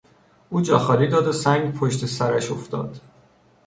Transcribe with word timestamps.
او 0.49 0.61
جا 0.61 0.79
خالی 0.79 1.07
داد 1.07 1.27
و 1.27 1.31
سنگ 1.31 1.73
پشت 1.73 2.05
سرش 2.05 2.51
افتاد. 2.51 3.01